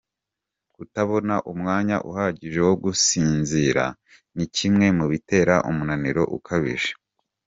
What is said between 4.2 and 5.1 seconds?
ni kimwe mu